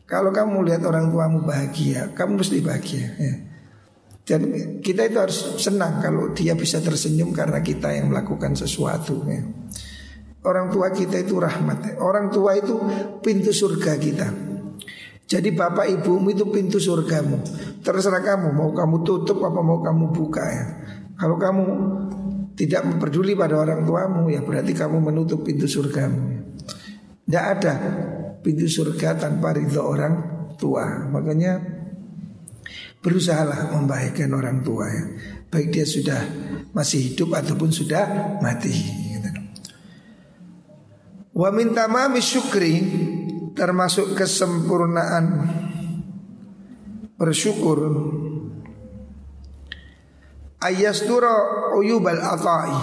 [0.06, 3.06] Kalau kamu lihat orang tuamu bahagia, kamu mesti bahagia.
[3.16, 3.34] Ya.
[4.22, 4.40] Dan
[4.84, 9.24] kita itu harus senang kalau dia bisa tersenyum karena kita yang melakukan sesuatu.
[9.24, 9.40] Ya.
[10.44, 11.96] Orang tua kita itu rahmat.
[11.96, 12.76] Orang tua itu
[13.24, 14.51] pintu surga kita.
[15.32, 17.40] Jadi bapak ibumu itu pintu surgamu.
[17.80, 20.64] Terserah kamu mau kamu tutup apa mau kamu buka ya.
[21.16, 21.64] Kalau kamu
[22.52, 26.52] tidak memperduli pada orang tuamu ya berarti kamu menutup pintu surgamu.
[27.24, 27.74] Tidak ada
[28.44, 30.14] pintu surga tanpa ridho orang
[30.60, 31.08] tua.
[31.08, 31.64] Makanya
[33.00, 35.04] berusahalah membahagiakan orang tua ya.
[35.48, 36.20] Baik dia sudah
[36.76, 38.72] masih hidup ataupun sudah mati.
[39.16, 39.30] Gitu.
[41.32, 42.84] Wa min tamami syukri
[43.54, 45.24] termasuk kesempurnaan.
[47.16, 47.78] Bersyukur.
[50.62, 51.32] Ayastura
[51.78, 52.76] uyubal atai.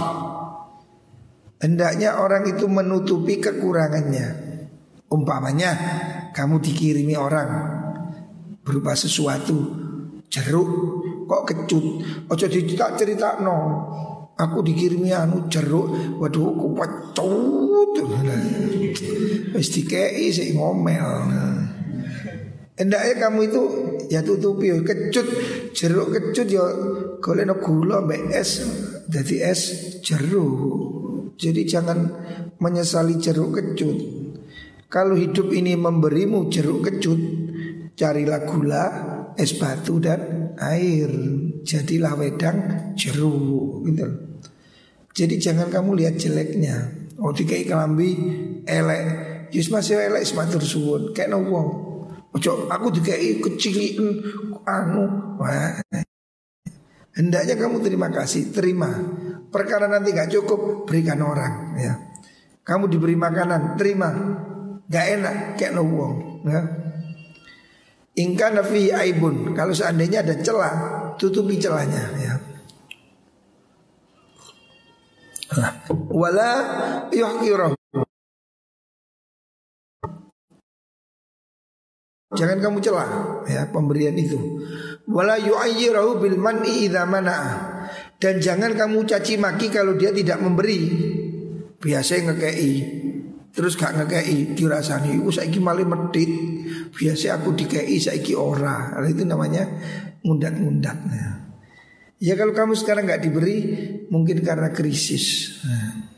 [1.60, 4.47] Hendaknya orang itu menutupi kekurangannya.
[5.12, 5.71] Umpamanya
[6.32, 7.79] kamu dikirimi orang
[8.62, 9.58] berupa sesuatu
[10.29, 10.69] jeruk
[11.25, 11.86] kok kecut
[12.29, 13.58] ojo dicerita cerita no
[14.39, 17.93] aku dikirimi anu jeruk waduh aku pecut
[19.52, 21.36] wis dikei sik ngomel
[22.80, 23.62] Endaknya kamu itu
[24.08, 25.28] ya tutupi kecut
[25.75, 26.63] jeruk kecut ya
[27.19, 28.63] golek gula mbek es
[29.10, 29.62] jadi es
[30.06, 31.34] jeruk.
[31.34, 31.99] Jadi jangan
[32.62, 33.97] menyesali jeruk kecut.
[34.86, 37.17] Kalau hidup ini memberimu jeruk kecut,
[37.97, 38.86] carilah gula,
[39.34, 41.10] es batu dan air.
[41.65, 44.28] Jadilah wedang jeruk gitu.
[45.13, 46.89] Jadi jangan kamu lihat jeleknya.
[47.19, 48.15] Oh dikai kelambi
[48.63, 49.03] elek.
[49.49, 51.11] Yus masih elek sematur suwun.
[51.11, 51.67] Kayak no wong.
[52.29, 54.21] Ojo aku dikai kecilin
[54.63, 55.35] anu.
[55.41, 55.81] Wah.
[57.19, 58.87] Hendaknya kamu terima kasih, terima.
[59.49, 61.93] Perkara nanti gak cukup, berikan orang ya.
[62.61, 64.13] Kamu diberi makanan, terima
[64.89, 66.13] Gak enak kayak no wong
[66.49, 66.61] ya.
[68.17, 70.75] Ingka nafi aibun Kalau seandainya ada celah
[71.21, 72.33] Tutupi celahnya ya
[76.13, 76.49] Wala
[77.09, 77.73] yuhkirah
[82.29, 83.09] Jangan kamu celah
[83.49, 84.38] ya pemberian itu.
[85.09, 87.09] Wala yu'ayyirahu bil man'i idza.
[88.21, 90.93] Dan jangan kamu caci maki kalau dia tidak memberi.
[91.81, 92.73] Biasa ngekei.
[93.49, 96.29] Terus gak ngekei dirasani iku saiki malah medit.
[96.93, 98.93] Biasa aku dikei saiki ora.
[98.93, 99.65] Nah, itu namanya
[100.21, 100.97] ngundat-ngundat.
[102.19, 102.36] Ya.
[102.36, 103.58] ya kalau kamu sekarang nggak diberi
[104.12, 105.58] mungkin karena krisis.
[105.63, 106.12] Nah,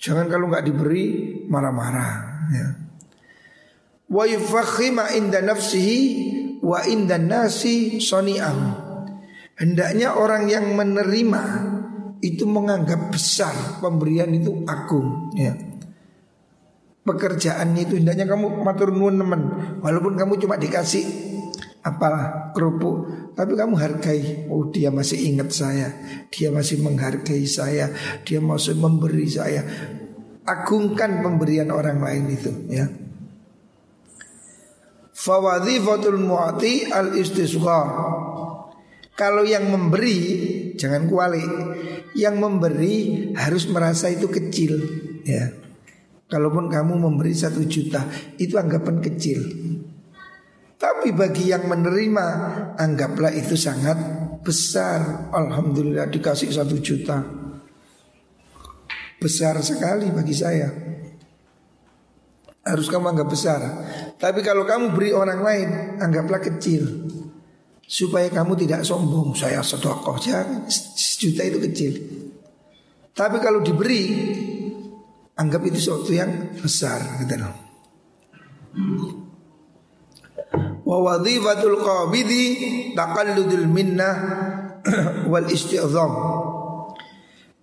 [0.00, 1.04] jangan kalau nggak diberi
[1.46, 2.12] marah-marah.
[2.50, 2.86] Ya
[4.06, 5.98] wa yufakhima inda nafsihi
[6.62, 8.86] wa inda nasi soni'ahu.
[9.56, 11.42] Hendaknya orang yang menerima
[12.20, 15.56] itu menganggap besar pemberian itu agung ya.
[17.06, 19.42] Pekerjaannya itu hendaknya kamu matur nuwun teman
[19.78, 21.06] walaupun kamu cuma dikasih
[21.86, 25.94] apalah kerupuk tapi kamu hargai oh dia masih ingat saya
[26.34, 27.94] dia masih menghargai saya
[28.26, 29.62] dia masih memberi saya
[30.42, 32.90] agungkan pemberian orang lain itu ya
[35.16, 37.88] Fawadhifatul mu'ati al istisghar.
[39.16, 40.20] Kalau yang memberi
[40.76, 41.42] jangan kuali.
[42.16, 42.96] Yang memberi
[43.36, 44.72] harus merasa itu kecil,
[45.20, 45.52] ya.
[46.32, 48.08] Kalaupun kamu memberi satu juta
[48.40, 49.44] itu anggapan kecil.
[51.06, 52.26] Tapi bagi yang menerima
[52.82, 53.94] anggaplah itu sangat
[54.42, 55.30] besar.
[55.30, 57.22] Alhamdulillah dikasih satu juta.
[59.22, 60.66] Besar sekali bagi saya
[62.66, 63.60] harus kamu anggap besar.
[64.18, 65.68] Tapi kalau kamu beri orang lain,
[66.02, 67.06] anggaplah kecil.
[67.86, 69.30] Supaya kamu tidak sombong.
[69.38, 71.92] Saya sedekah jangan sejuta itu kecil.
[73.14, 74.10] Tapi kalau diberi,
[75.38, 77.46] anggap itu sesuatu yang besar gitu.
[80.86, 82.44] Wa qabidi
[82.94, 84.16] taqalludul minnah
[85.30, 86.12] wal isti'zam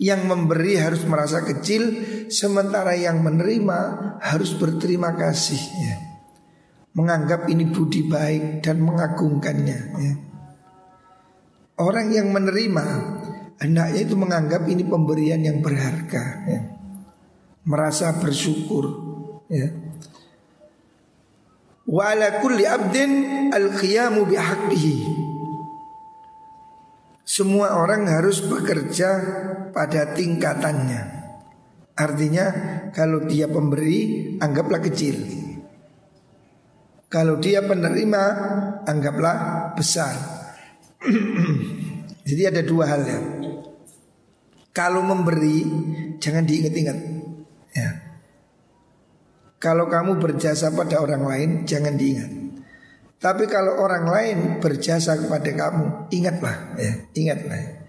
[0.04, 3.80] yang memberi harus merasa kecil Sementara yang menerima
[4.18, 5.96] harus berterima kasih ya.
[6.98, 10.14] Menganggap ini budi baik dan mengagungkannya ya.
[11.78, 12.86] Orang yang menerima
[13.64, 16.62] Hendaknya itu menganggap ini pemberian yang berharga ya.
[17.64, 18.86] Merasa bersyukur
[19.48, 19.72] ya.
[21.84, 23.12] Wa ala kulli abdin
[23.52, 25.24] al-qiyamu bihaqqihi
[27.24, 29.10] semua orang harus bekerja
[29.72, 31.24] pada tingkatannya.
[31.96, 32.46] Artinya
[32.92, 35.18] kalau dia pemberi anggaplah kecil.
[37.08, 38.24] Kalau dia penerima
[38.84, 40.14] anggaplah besar.
[42.30, 43.20] Jadi ada dua hal ya.
[44.76, 45.64] Kalau memberi
[46.20, 46.98] jangan diingat-ingat.
[47.72, 48.03] Ya.
[49.64, 52.44] Kalau kamu berjasa pada orang lain jangan diingat.
[53.16, 57.88] Tapi kalau orang lain berjasa kepada kamu, ingatlah ya, ingatlah.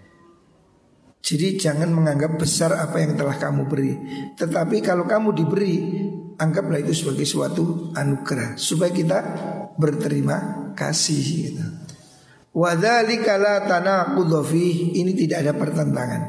[1.19, 3.93] Jadi jangan menganggap besar apa yang telah kamu beri.
[4.39, 5.75] Tetapi kalau kamu diberi,
[6.39, 9.19] anggaplah itu sebagai suatu anugerah supaya kita
[9.75, 11.67] berterima kasih gitu.
[12.55, 13.35] Wadzalika
[14.95, 16.23] Ini tidak ada pertentangan.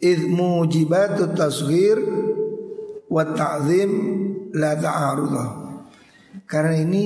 [0.00, 2.00] Idh mujibatut tasghir
[3.14, 3.90] wa ta'zim
[4.58, 5.48] la ta'arudah.
[6.50, 7.04] Karena ini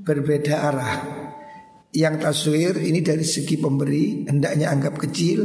[0.00, 0.96] berbeda arah.
[1.96, 5.44] Yang taswir ini dari segi pemberi hendaknya anggap kecil,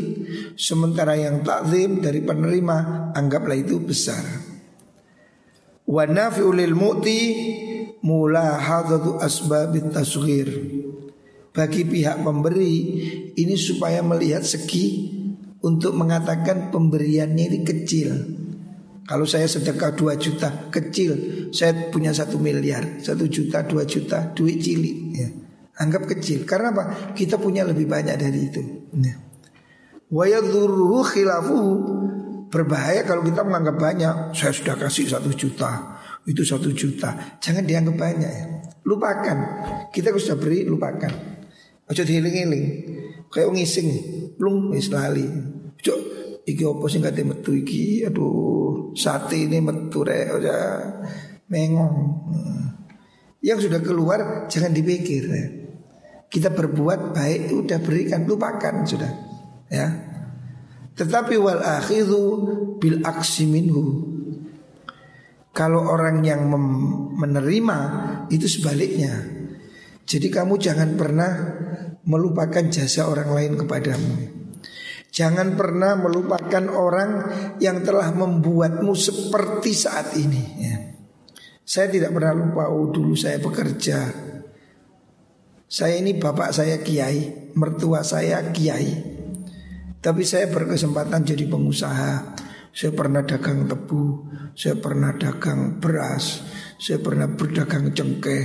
[0.59, 4.19] sementara yang takzim dari penerima anggaplah itu besar.
[5.87, 7.21] Wa nafi'u lil mu'ti
[8.03, 10.49] mulahadatu asbabit tasghir.
[11.51, 12.75] Bagi pihak pemberi
[13.35, 15.07] ini supaya melihat segi
[15.63, 18.40] untuk mengatakan pemberiannya ini kecil.
[19.05, 21.11] Kalau saya sedekah 2 juta kecil,
[21.51, 24.97] saya punya satu miliar, satu juta, dua juta, duit cilik.
[25.11, 25.29] Ya.
[25.81, 26.45] Anggap kecil.
[26.45, 27.13] Karena apa?
[27.17, 28.61] Kita punya lebih banyak dari itu.
[29.01, 29.31] Ya.
[30.11, 31.71] Wayadhuruhu khilafuhu
[32.51, 37.95] Berbahaya kalau kita menganggap banyak Saya sudah kasih satu juta Itu satu juta Jangan dianggap
[37.95, 38.45] banyak ya
[38.83, 39.37] Lupakan
[39.87, 41.15] Kita sudah beri lupakan
[41.87, 42.65] Ojo dihiling-hiling
[43.31, 43.89] Kayak ngising
[44.35, 45.23] Belum wis lali
[45.79, 45.95] Ojo
[46.45, 48.05] iki opo sing kate metu iki?
[48.05, 50.59] Aduh sate ini metu rek ya.
[51.51, 51.95] Mengong.
[52.31, 52.63] Hmm.
[53.41, 55.45] yang sudah keluar jangan dipikir ya.
[56.31, 59.11] kita berbuat baik udah berikan lupakan sudah.
[59.67, 59.87] Ya.
[60.95, 62.21] Tetapi wal akhidhu
[62.79, 64.07] bil aksi minhu.
[65.51, 66.47] Kalau orang yang
[67.19, 67.79] menerima
[68.31, 69.11] itu sebaliknya.
[70.07, 71.31] Jadi kamu jangan pernah
[72.07, 74.40] melupakan jasa orang lain kepadamu
[75.11, 77.11] Jangan pernah melupakan orang
[77.59, 80.43] yang telah membuatmu seperti saat ini.
[80.55, 80.75] Ya.
[81.67, 84.07] Saya tidak pernah lupa oh dulu saya bekerja.
[85.71, 89.19] Saya ini bapak saya kiai Mertua saya kiai.
[89.99, 92.39] Tapi saya berkesempatan jadi pengusaha.
[92.71, 96.39] Saya pernah dagang tebu Saya pernah dagang beras
[96.79, 98.43] Saya pernah berdagang cengkeh.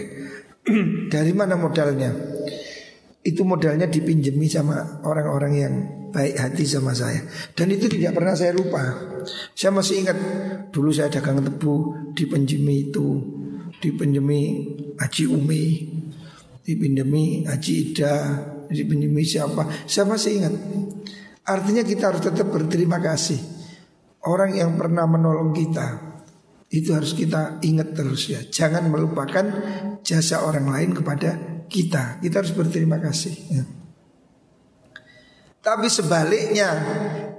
[1.14, 2.10] Dari mana modalnya?
[3.22, 5.74] Itu modalnya dipinjemi sama orang-orang yang
[6.12, 8.82] baik hati sama saya Dan itu tidak pernah saya lupa
[9.52, 10.18] Saya masih ingat
[10.70, 13.06] Dulu saya dagang tebu Dipinjemi itu
[13.78, 14.42] Dipinjemi
[14.98, 15.64] Haji Umi
[16.62, 18.14] Dipinjemi Haji Ida
[18.70, 20.54] Dipinjemi siapa Saya masih ingat
[21.46, 23.38] Artinya kita harus tetap berterima kasih
[24.26, 26.16] Orang yang pernah menolong kita
[26.66, 28.42] itu harus kita ingat terus ya.
[28.42, 29.46] Jangan melupakan
[30.02, 32.18] jasa orang lain kepada kita.
[32.18, 33.34] Kita harus berterima kasih.
[33.54, 33.62] Ya.
[35.66, 36.78] Tapi sebaliknya,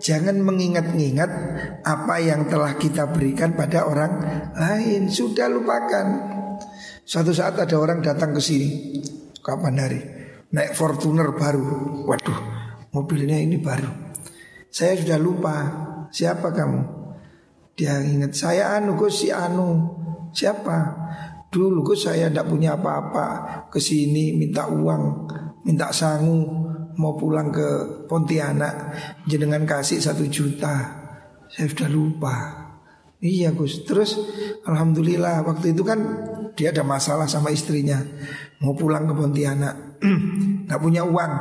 [0.04, 1.32] jangan mengingat-ingat
[1.80, 4.20] apa yang telah kita berikan pada orang
[4.52, 5.08] lain.
[5.08, 6.36] Sudah lupakan.
[7.08, 9.00] Suatu saat ada orang datang ke sini,
[9.40, 10.02] kapan hari,
[10.52, 12.04] naik Fortuner baru.
[12.04, 12.40] Waduh,
[12.92, 13.88] mobilnya ini baru.
[14.68, 15.56] Saya sudah lupa
[16.12, 16.84] siapa kamu.
[17.80, 19.96] Dia ingat saya Anu, gue si Anu.
[20.36, 21.08] Siapa?
[21.48, 23.28] Dulu gue saya tidak punya apa-apa
[23.72, 25.32] ke sini minta uang,
[25.64, 26.68] minta sangu,
[26.98, 27.68] mau pulang ke
[28.10, 28.76] Pontianak,
[29.30, 31.06] jenengan kasih satu juta.
[31.48, 32.36] Saya sudah lupa.
[33.18, 33.82] Iya Gus.
[33.88, 34.18] Terus
[34.66, 36.00] alhamdulillah waktu itu kan
[36.54, 38.02] dia ada masalah sama istrinya,
[38.62, 40.02] mau pulang ke Pontianak,
[40.70, 41.34] nggak punya uang.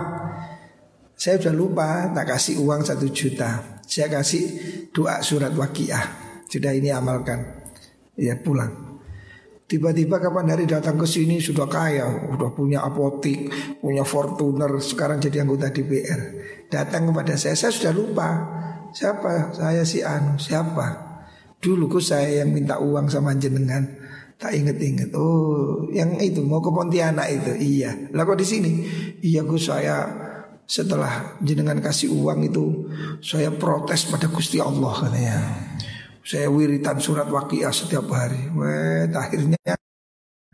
[1.16, 3.80] Saya sudah lupa, tak kasih uang satu juta.
[3.88, 4.44] Saya kasih
[4.92, 6.04] doa surat wakiah.
[6.44, 7.64] Sudah ini amalkan.
[8.20, 8.85] Ya pulang.
[9.66, 13.50] Tiba-tiba kapan hari datang ke sini sudah kaya, sudah punya apotik,
[13.82, 16.20] punya Fortuner, sekarang jadi anggota DPR.
[16.70, 18.28] Datang kepada saya, saya sudah lupa.
[18.94, 19.50] Siapa?
[19.50, 20.38] Saya si Anu.
[20.38, 20.86] Siapa?
[21.58, 23.82] Dulu ku saya yang minta uang sama jenengan.
[24.38, 25.10] Tak inget-inget.
[25.18, 27.52] Oh, yang itu mau ke Pontianak itu.
[27.58, 28.14] Iya.
[28.14, 28.70] Lah kok di sini?
[29.18, 30.06] Iya ku saya
[30.62, 32.86] setelah jenengan kasih uang itu
[33.18, 35.38] saya protes pada Gusti Allah katanya.
[36.26, 38.50] Saya wiritan surat wakiah setiap hari.
[38.50, 39.78] Weh, akhirnya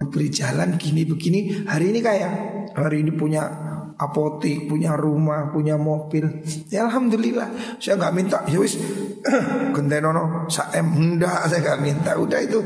[0.05, 1.65] beri jalan gini begini.
[1.65, 2.31] Hari ini kayak
[2.77, 3.49] hari ini punya
[3.97, 6.45] apotik, punya rumah, punya mobil.
[6.69, 7.81] Ya alhamdulillah.
[7.81, 8.45] Saya nggak minta.
[8.53, 8.77] Ya wis
[9.75, 12.11] gentenono saem hendak saya nggak minta.
[12.21, 12.61] Udah itu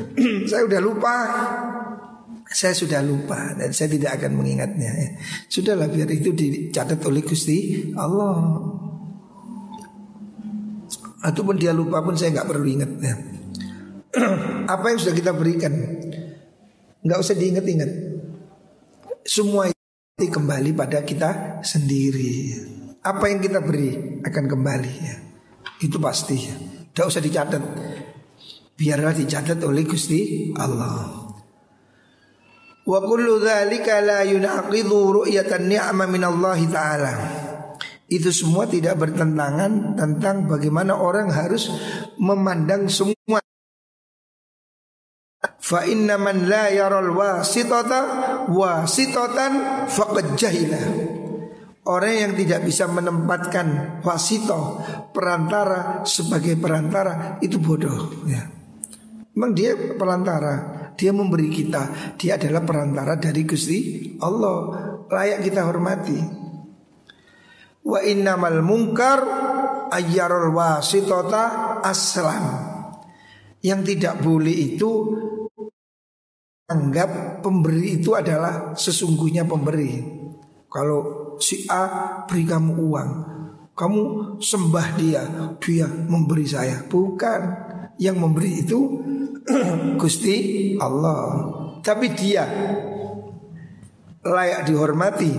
[0.50, 1.14] saya udah lupa.
[2.52, 5.18] Saya sudah lupa dan saya tidak akan mengingatnya.
[5.50, 8.38] Sudahlah biar itu dicatat oleh Gusti Allah
[11.22, 13.14] ataupun dia lupa pun saya nggak perlu ingat ya.
[14.74, 15.72] Apa yang sudah kita berikan
[17.02, 17.90] nggak usah diingat-ingat.
[19.22, 22.58] Semua itu kembali pada kita sendiri.
[23.02, 25.16] Apa yang kita beri akan kembali ya.
[25.82, 26.54] Itu pasti ya.
[26.92, 27.62] Usah dicatat.
[28.78, 31.22] Biarlah dicatat oleh Gusti Allah.
[32.82, 37.12] Wa kullu dzalika la yunaqidhu ru'yatan ni'ma min Allah taala.
[38.12, 41.72] Itu semua tidak bertentangan tentang bagaimana orang harus
[42.20, 43.40] memandang semua.
[45.56, 48.00] Fa inna man la yaral wasitata
[48.52, 49.52] wasitatan
[49.88, 50.82] faqad jahila.
[51.88, 58.44] Orang yang tidak bisa menempatkan wasito perantara sebagai perantara itu bodoh ya.
[59.32, 64.58] Memang dia perantara, dia memberi kita, dia adalah perantara dari Gusti Allah,
[65.08, 66.41] layak kita hormati.
[67.82, 69.20] Wa innamal munkar
[69.92, 72.70] ayyarul wasitota aslam.
[73.62, 74.90] Yang tidak boleh itu
[76.66, 80.02] anggap pemberi itu adalah sesungguhnya pemberi.
[80.72, 81.00] Kalau
[81.36, 83.10] si A beri kamu uang,
[83.76, 84.02] kamu
[84.40, 85.22] sembah dia,
[85.60, 86.82] dia memberi saya.
[86.88, 87.40] Bukan
[88.00, 88.80] yang memberi itu
[90.00, 90.36] Gusti
[90.80, 91.50] Allah.
[91.82, 92.46] Tapi dia
[94.22, 95.32] layak dihormati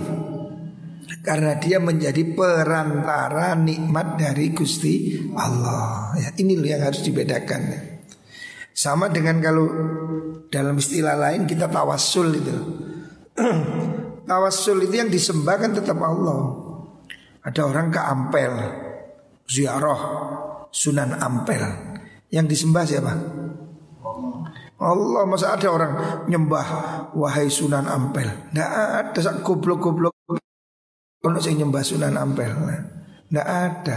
[1.24, 6.12] karena dia menjadi perantara nikmat dari Gusti Allah.
[6.16, 7.92] Ya, ini loh yang harus dibedakan.
[8.74, 9.66] Sama dengan kalau
[10.50, 12.56] dalam istilah lain kita tawassul itu.
[14.30, 16.60] tawassul itu yang disembah kan tetap Allah.
[17.44, 18.54] Ada orang ke Ampel,
[19.44, 20.00] ziarah
[20.72, 21.62] Sunan Ampel.
[22.32, 23.12] Yang disembah siapa?
[24.84, 25.92] Allah masa ada orang
[26.28, 26.66] nyembah
[27.14, 28.26] wahai Sunan Ampel.
[28.50, 30.14] Tidak ada goblok-goblok
[31.24, 32.52] Ono sing nyembah Sunan Ampel.
[33.32, 33.96] Nggak ada.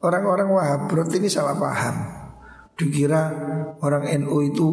[0.00, 1.96] Orang-orang Wahabrot ini salah paham.
[2.76, 3.22] Dikira
[3.80, 4.68] orang NU itu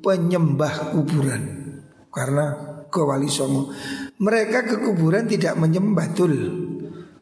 [0.00, 1.42] penyembah kuburan.
[2.08, 2.44] Karena
[2.88, 3.72] ke Wali Songo.
[4.18, 6.34] Mereka ke kuburan tidak menyembah tul.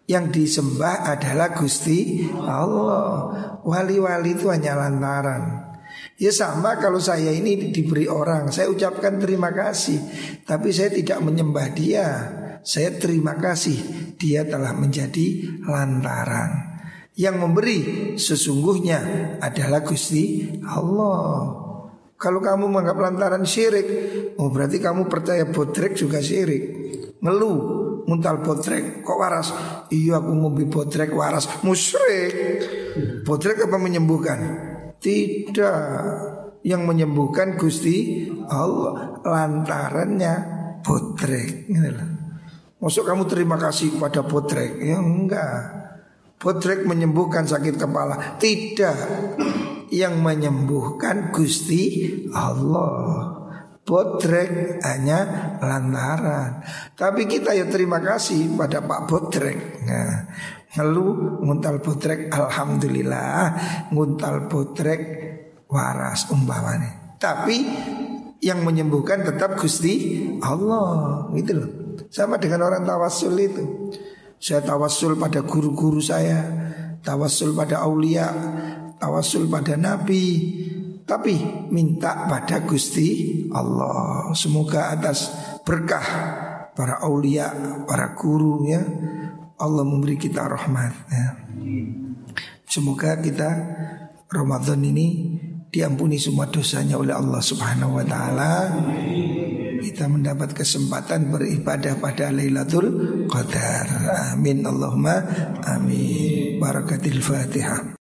[0.07, 3.59] yang disembah adalah Gusti Allah.
[3.67, 5.75] Wali-wali itu hanya lantaran.
[6.17, 10.01] Ya sama kalau saya ini diberi orang, saya ucapkan terima kasih,
[10.47, 12.36] tapi saya tidak menyembah dia.
[12.67, 13.79] Saya terima kasih
[14.19, 16.83] dia telah menjadi lantaran.
[17.14, 17.79] Yang memberi
[18.19, 18.99] sesungguhnya
[19.39, 21.62] adalah Gusti Allah.
[22.19, 23.87] Kalau kamu menganggap lantaran syirik,
[24.43, 26.64] oh berarti kamu percaya botrek juga syirik.
[27.23, 27.59] Ngeluh,
[28.11, 29.55] muntal botrek, kok waras?
[29.95, 32.67] Iya aku mau botrek waras, musyrik.
[33.23, 34.39] Botrek apa menyembuhkan?
[34.99, 35.79] Tidak.
[36.67, 40.35] Yang menyembuhkan Gusti Allah lantarannya
[40.83, 41.71] botrek.
[42.77, 44.77] Masuk kamu terima kasih kepada botrek?
[44.85, 45.61] Ya enggak.
[46.37, 48.37] Potrek menyembuhkan sakit kepala.
[48.37, 48.99] Tidak.
[49.89, 52.05] Yang menyembuhkan Gusti
[52.37, 53.33] Allah.
[53.81, 56.61] Potrek hanya lantaran.
[56.93, 60.27] Tapi kita ya terima kasih pada Pak Potrek nah,
[60.74, 63.57] Ngeluh nguntal potrek Alhamdulillah.
[63.89, 65.01] Nguntal potrek
[65.70, 67.16] waras umpamanya.
[67.16, 67.57] Tapi
[68.45, 71.31] yang menyembuhkan tetap Gusti Allah.
[71.33, 73.65] Gitu loh Sama dengan orang tawasul itu
[74.37, 76.45] saya tawasul pada guru-guru saya,
[77.01, 78.29] tawasul pada aulia,
[79.01, 80.25] tawasul pada nabi,
[81.09, 81.41] tapi
[81.73, 84.31] minta pada Gusti Allah.
[84.37, 85.33] Semoga atas
[85.65, 86.05] berkah
[86.77, 87.49] para aulia,
[87.89, 88.85] para guru ya,
[89.57, 91.27] Allah memberi kita rahmat ya.
[92.69, 93.51] Semoga kita
[94.29, 95.39] Ramadan ini
[95.73, 98.53] diampuni semua dosanya oleh Allah Subhanahu wa taala
[99.79, 102.87] kita mendapat kesempatan beribadah pada Lailatul
[103.31, 103.87] Qadar.
[104.35, 105.22] Amin Allahumma
[105.64, 106.59] amin.
[106.59, 107.87] Barakatil Fatihah.